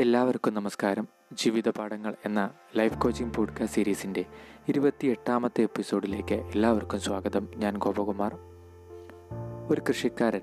[0.00, 1.08] എല്ലാവർക്കും നമസ്കാരം.
[1.32, 4.24] ജീവിത പാഠങ്ങൾ എന്ന ലൈഫ് കോച്ചിങ് പോഡ്കാസ്റ്റ് സീരീസിന്റെ
[4.68, 7.48] ഇരുപത്തി എട്ടാമത്തെ എപ്പിസോഡിലേക്ക് എല്ലാവർക്കും സ്വാഗതം.
[7.56, 8.36] ഞാൻ ഗോപകുമാർ.
[9.70, 10.40] ഒരു കൃഷിക്കാരൻ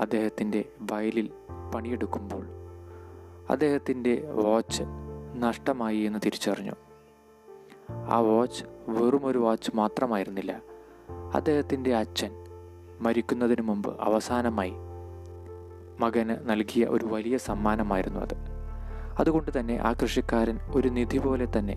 [0.00, 1.30] അദ്ദേഹത്തിന്റെ വയലിൽ
[1.74, 2.46] പണിയെടുക്കുമ്പോൾ
[3.50, 4.82] അദ്ദേഹത്തിന്റെ വാച്ച്
[5.36, 6.72] നഷ്ടമായി എന്ന് തിരിച്ചറിഞ്ഞു.
[7.92, 10.62] ആ വാച്ച് വെറും ഒരു വാച്ച് മാത്രമായിരുന്നില്ല.
[11.34, 12.30] അദ്ദേഹത്തിന്റെ അച്ഛൻ
[13.00, 14.72] മരിക്കുന്നതിന് മുമ്പ് അവസാനമായി
[16.00, 18.47] മകന് നൽകിയ ഒരു വലിയ സമ്മാനമായിരുന്നു അത്.
[19.18, 21.76] അതുകൊണ്ട് തന്നെ ആ കൃഷിക്കാരൻ ഒരു നിധി പോലെ തന്നെ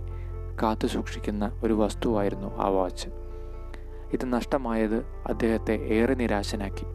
[0.64, 3.10] കാത്തു സൂക്ഷിക്കുന്ന ഒരു വസ്തുവായിരുന്നു ആ വാച്ച്.
[4.14, 6.86] ഇത് നഷ്ടമായത് അദ്ദേഹത്തെ ഏറെ നിരാശനാക്കി.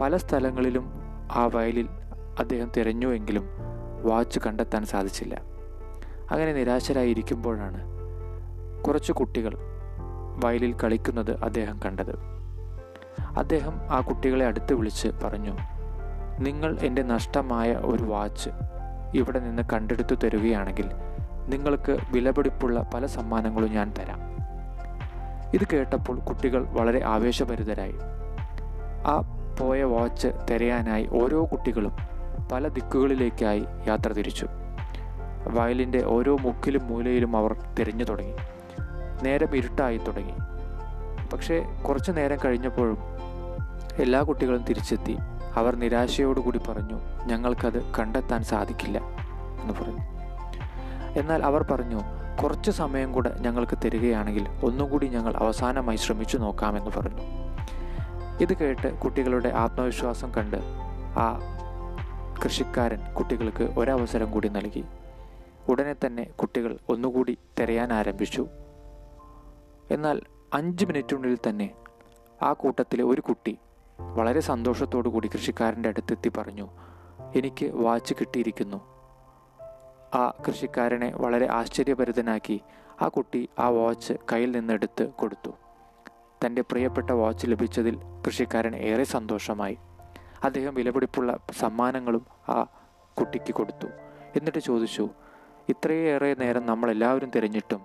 [0.00, 0.92] പല സ്ഥലങ്ങളിലും
[1.32, 1.88] ആ വയലിൽ
[2.38, 3.44] അദ്ദേഹം തിരഞ്ഞുവെങ്കിലും
[4.04, 5.34] വാച്ച് കണ്ടെത്താൻ സാധിച്ചില്ല.
[6.30, 7.80] അങ്ങനെ നിരാശരായിരിക്കുമ്പോഴാണ്
[8.82, 9.56] കുറച്ച് കുട്ടികൾ
[10.44, 12.18] വയലിൽ കളിക്കുന്നത് അദ്ദേഹം കണ്ടത്.
[13.38, 15.56] അദ്ദേഹം ആ കുട്ടികളെ അടുത്ത് വിളിച്ച് പറഞ്ഞു
[16.38, 18.50] നിങ്ങൾ എന്റെ നഷ്ടമായ ഒരു വാച്ച്
[19.14, 20.90] ഇവിടെ നിന്ന് കണ്ടെടുത്തു തരുകയാണെങ്കിൽ
[21.46, 24.20] നിങ്ങൾക്ക് വിലപിടിപ്പുള്ള പല സമ്മാനങ്ങളും ഞാൻ തരാം.
[25.54, 27.94] ഇത് കേട്ടപ്പോൾ കുട്ടികൾ വളരെ ആവേശഭരിതരായി.
[29.06, 29.20] ആ
[29.60, 31.92] പോയ വാച്ച് തിരയാനായി ഓരോ കുട്ടികളും
[32.52, 34.46] പല ദിക്കുകളിലേക്കായി യാത്ര തിരിച്ചു.
[35.46, 38.34] വയലിന്റെ ഓരോ മുക്കിലും മൂലയിലും അവർ തിരഞ്ഞു തുടങ്ങി.
[39.22, 40.34] നേരം ഇരുട്ടായി തുടങ്ങി.
[41.32, 42.98] പക്ഷേ കുറച്ചു നേരം കഴിഞ്ഞപ്പോഴും
[43.98, 45.16] എല്ലാ കുട്ടികളും തിരിച്ചെത്തി.
[45.56, 48.98] അവർ നിരാശയോടുകൂടി പറഞ്ഞു ഞങ്ങൾക്കത് കണ്ടെത്താൻ സാധിക്കില്ല
[49.60, 50.00] എന്ന് പറഞ്ഞു.
[51.18, 52.00] എന്നാൽ അവർ പറഞ്ഞു
[52.42, 57.22] കുറച്ച് സമയം കൂടെ ഞങ്ങൾക്ക് തരികയാണെങ്കിൽ ഒന്നുകൂടി ഞങ്ങൾ അവസാനമായി ശ്രമിച്ചു നോക്കാമെന്ന് പറഞ്ഞു.
[58.40, 60.56] ഇത് കേട്ട് കുട്ടികളുടെ ആത്മവിശ്വാസം കണ്ട്
[61.18, 61.40] ആ
[62.44, 64.84] കൃഷിക്കാരൻ കുട്ടികൾക്ക് ഒരവസരം കൂടി നൽകി.
[65.68, 68.46] ഉടനെ തന്നെ കുട്ടികൾ ഒന്നുകൂടി തിരയാൻ ആരംഭിച്ചു.
[69.90, 70.20] എന്നാൽ
[70.54, 71.70] അഞ്ച് മിനിറ്റിനുള്ളിൽ തന്നെ
[72.42, 73.58] ആ കൂട്ടത്തിലെ ഒരു കുട്ടി
[74.18, 76.68] വളരെ സന്തോഷത്തോടു കൂടി കൃഷിക്കാരന്റെ അടുത്തെത്തി പറഞ്ഞു
[77.36, 78.80] എനിക്ക് വാച്ച് കിട്ടിയിരിക്കുന്നു.
[80.14, 82.60] ആ കൃഷിക്കാരനെ വളരെ ആശ്ചര്യഭരിതനാക്കി
[83.02, 85.50] ആ കുട്ടി ആ വാച്ച് കയ്യിൽ നിന്നെടുത്ത് കൊടുത്തു.
[86.46, 89.78] തന്റെ പ്രിയപ്പെട്ട വാച്ച് ലഭിച്ചതിൽ കൃഷിക്കാരൻ ഏറെ സന്തോഷമായി.
[90.44, 92.66] അദ്ദേഹം വിലപിടിപ്പുള്ള സമ്മാനങ്ങളും ആ
[93.18, 93.86] കുട്ടിക്ക് കൊടുത്തു.
[94.36, 95.08] എന്നിട്ട് ചോദിച്ചു
[95.68, 97.80] ഇത്രയേറെ നേരം നമ്മളെല്ലാവരും തിരഞ്ഞിട്ടും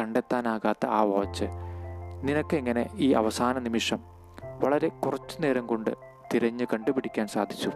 [0.00, 1.44] കണ്ടെത്താനാകാത്ത ആ വാച്ച്
[2.22, 4.11] നിനക്കെങ്ങനെ ഈ അവസാന നിമിഷം
[4.64, 5.90] വളരെ കുറച്ചു നേരം കൊണ്ട്
[6.34, 7.70] തിരഞ്ഞ് കണ്ടുപിടിക്കാൻ സാധിച്ചു.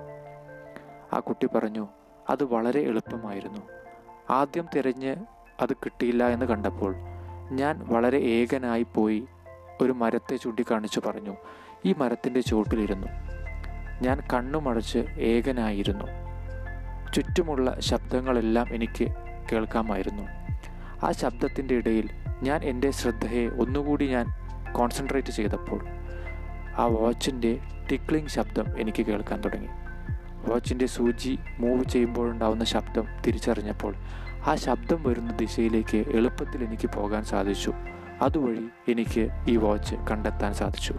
[1.12, 1.88] ആ കുട്ടി പറഞ്ഞു
[2.30, 3.60] അത് വളരെ എളുപ്പമായിരുന്നു.
[4.30, 5.16] ആദ്യം തിരഞ്ഞ്
[5.60, 6.94] അത് കിട്ടിയില്ല എന്ന് കണ്ടപ്പോൾ
[7.50, 9.26] ഞാൻ വളരെ ഏകനായി പോയി
[9.80, 11.36] ഒരു മരത്തെ ചൂണ്ടിക്കാണിച്ചു പറഞ്ഞു.
[11.84, 13.06] ഈ മരത്തിന്റെ ചുവട്ടിലിരുന്നു.
[14.02, 16.04] ഞാൻ കണ്ണുമടച്ച് ഏകനായിരുന്നു.
[17.12, 19.08] ചുറ്റുമുള്ള ശബ്ദങ്ങളെല്ലാം എനിക്ക്
[19.52, 20.22] കേൾക്കാമായിരുന്നു.
[21.06, 22.10] ആ ശബ്ദത്തിന്റെ ഇടയിൽ
[22.42, 24.26] ഞാൻ എന്റെ ശ്രദ്ധയെ ഒന്നുകൂടി ഞാൻ
[24.72, 25.84] കോൺസെൻട്രേറ്റ് ചെയ്തപ്പോൾ
[26.78, 27.58] ആ വാച്ചിന്റെ
[27.90, 29.68] ടിക്ലിംഗ് ശബ്ദം എനിക്ക് കേൾക്കാൻ തുടങ്ങി.
[30.50, 33.94] വാച്ചിന്റെ സൂചി മൂവ് ചെയ്യുമ്പോഴുണ്ടാവുന്ന ശബ്ദം തിരിച്ചറിഞ്ഞപ്പോൾ
[34.46, 37.72] ആ ശബ്ദം വരുന്ന ദിശയിലേക്ക് എളുപ്പത്തിൽ എനിക്ക് പോകാൻ സാധിച്ചു.
[38.22, 40.94] അതുവഴി എനിക്ക് ഈ വാച്ച് കണ്ടെത്താൻ സാധിച്ചു.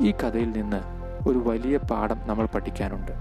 [0.00, 0.80] ഈ കഥയിൽ നിന്ന്
[1.28, 3.12] ഒരു വലിയ പാഠം നമ്മൾ പഠിക്കാനുണ്ട്.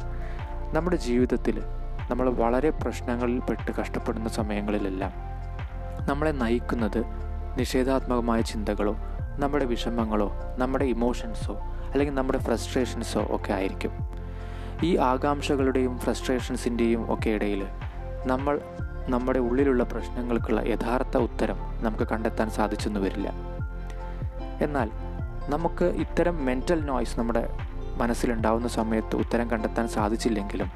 [0.73, 1.61] നമ്മുടെ ജീവിതത്തിൽ
[2.09, 5.11] നമ്മൾ വളരെ പ്രശ്നങ്ങളിൽ പെട്ട് കഷ്ടപ്പെടുന്ന സമയങ്ങളിലെല്ലാം
[6.09, 7.03] നമ്മളെ നയിക്കുന്നത്
[7.59, 8.95] നിഷേധാത്മകമായ ചിന്തകളോ
[9.39, 11.53] നമ്മുടെ വിഷമങ്ങളോ നമ്മുടെ ഇമോഷൻസോ
[11.91, 13.91] അല്ലെങ്കിൽ നമ്മുടെ ഫ്രസ്ട്രേഷൻസോ ഒക്കെ ആയിരിക്കും.
[14.83, 17.65] ഈ ആകാംക്ഷകളുടെയും ഫ്രസ്ട്രേഷൻസിന്റെയും ഒക്കെ ഇടയിൽ
[18.25, 18.61] നമ്മൾ
[19.07, 23.31] നമ്മുടെ ഉള്ളിലുള്ള പ്രശ്നങ്ങൾക്കുള്ള യഥാർത്ഥ ഉത്തരം നമുക്ക് കണ്ടെത്താൻ സാധിച്ചെന്ന് വരില്ല.
[24.61, 24.89] എന്നാൽ
[25.49, 27.57] നമുക്ക് ഇത്തരം മെന്റൽ നോയ്സ് നമ്മുടെ
[27.97, 30.71] മനസ്സിലുണ്ടാവുന്ന സമയത്ത് ഉത്തരം കണ്ടെത്താൻ സാധിച്ചില്ലെങ്കിലും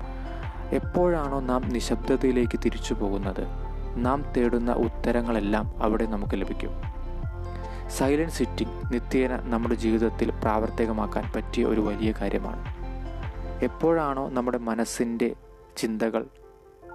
[0.72, 3.48] എപ്പോഴാണോ നാം നിശബ്ദതയിലേക്ക് തിരിച്ചു പോകുന്നത്
[3.96, 6.93] നാം തേടുന്ന ഉത്തരങ്ങളെല്ലാം അവിടെ നമുക്ക് ലഭിക്കും.
[7.90, 12.84] സൈലന്റ് സിറ്റിംഗ് നിത്യേന നമ്മുടെ ജീവിതത്തിൽ പ്രാവർത്തികമാക്കാൻ പറ്റിയ ഒരു വലിയ കാര്യമാണ്.
[13.64, 15.36] എപ്പോഴാണോ നമ്മുടെ മനസ്സിന്റെ
[15.78, 16.28] ചിന്തകൾ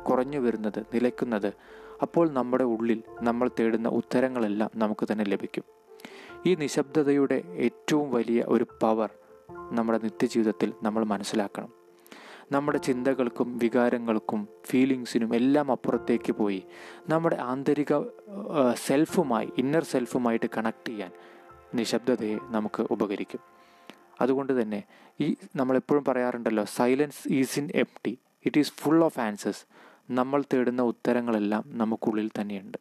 [0.08, 1.52] കുറഞ്ഞു വരുന്നത് നിലയ്ക്കുന്നത്
[2.02, 5.64] അപ്പോൾ നമ്മുടെ ഉള്ളിൽ നമ്മൾ തേടുന്ന ഉത്തരങ്ങളെല്ലാം നമുക്ക് തന്നെ ലഭിക്കും.
[6.46, 9.10] ഈ നിശബ്ദതയുടെ ഏറ്റവും വലിയ ഒരു പവർ
[9.72, 11.77] നമ്മുടെ നിത്യജീവിതത്തിൽ നമ്മൾ മനസ്സിലാക്കണം.
[12.52, 16.62] നമ്മുടെ ചിന്തകൾക്കും വികാരങ്ങൾക്കും ഫീലിങ്സിനും എല്ലാം അപ്പുറത്തേക്ക് പോയി.
[17.08, 18.00] നമ്മുടെ ആന്തരിക
[18.86, 21.10] സെൽഫുമായി ഇന്നർ സെൽഫുമായിട്ട് കണക്ട് ചെയ്യാൻ
[21.74, 23.40] നിശബ്ദതയെ നമുക്ക് ഉപകരിക്കും.
[24.20, 24.82] അതുകൊണ്ട് തന്നെ
[25.20, 27.70] ഈ നമ്മളെപ്പോഴും പറയാറുണ്ടല്ലോ silence is in
[28.06, 29.64] empty it is full of answers
[30.10, 32.78] നമ്മൾ തേടുന്ന ഉത്തരങ്ങളെല്ലാം നമുക്കുള്ളിൽ തന്നെയുണ്ട്.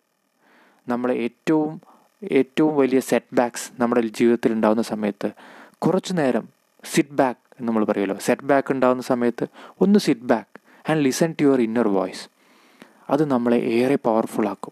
[0.88, 1.82] നമ്മളെ ഏറ്റവും
[2.24, 5.32] ഏറ്റവും വലിയ സെറ്റ് ബാക്സ് നമ്മുടെ ജീവിതത്തിൽ ഉണ്ടാകുന്ന സമയത്ത്
[5.78, 8.18] കുറച്ചു നേരം സിറ്റ് ബാക്ക് എന്ന് നമ്മൾ പറയുമല്ലോ.
[8.18, 9.48] സെറ്റ് ബാക്ക് ഉണ്ടാകുന്ന സമയത്ത്
[9.82, 12.30] ഒന്ന് sit back and listen to your inner voice
[13.10, 14.72] അത് നമ്മളെ ഏറെ പവർഫുള്ളാക്കും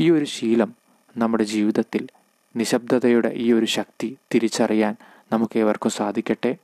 [0.00, 0.74] ഈ ഒരു ശീലം
[1.16, 2.08] നമ്മുടെ ജീവിതത്തിൽ
[2.56, 4.96] നിശബ്ദതയുടെ ഈ ഒരു ശക്തി തിരിച്ചറിയാൻ
[5.32, 6.56] നമുക്ക് ഏവർക്കും സാധിക്കട്ടെ.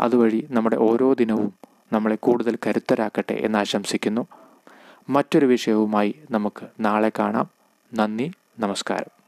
[0.00, 1.54] അതുവഴി നമ്മുടെ ഓരോ ദിനവും
[1.92, 4.26] നമ്മളെ കൂടുതൽ കരുത്തരാക്കട്ടെ എന്ന് ആശംസിക്കുന്നു.
[5.08, 7.50] മറ്റൊരു വിഷയവുമായി നമുക്ക് നാളെ കാണാം.
[7.94, 9.21] നന്ദി നമസ്കാരം.